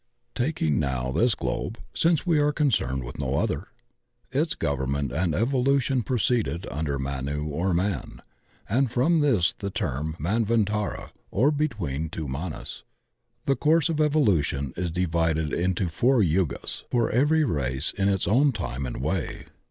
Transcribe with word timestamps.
Taking 0.33 0.79
now 0.79 1.11
this 1.11 1.35
globe— 1.35 1.77
since 1.93 2.25
we 2.25 2.39
are 2.39 2.51
concerned 2.51 3.03
with 3.03 3.19
no 3.19 3.35
other— 3.35 3.67
^its 4.33 4.57
government 4.57 5.11
and 5.11 5.35
evolution 5.35 6.01
proceed 6.01 6.65
under 6.71 6.97
Manu 6.97 7.45
or 7.45 7.71
man, 7.71 8.19
and 8.67 8.89
from 8.89 9.19
this 9.19 9.49
is 9.49 9.53
the 9.59 9.69
term 9.69 10.15
Man 10.17 10.43
vantara 10.43 11.11
or 11.29 11.51
"between 11.51 12.09
two 12.09 12.27
Manus/' 12.27 12.81
The 13.45 13.55
course 13.55 13.89
of 13.89 14.01
evolution 14.01 14.73
is 14.75 14.89
divided 14.89 15.53
into 15.53 15.87
four 15.87 16.23
Yugas 16.23 16.83
for 16.89 17.11
every 17.11 17.43
race 17.43 17.93
in 17.95 18.09
its 18.09 18.27
own 18.27 18.53
time 18.53 18.87
and 18.87 19.03
way. 19.03 19.45